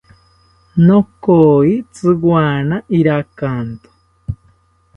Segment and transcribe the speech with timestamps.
[0.85, 3.89] Nokoyi tziwana irakanto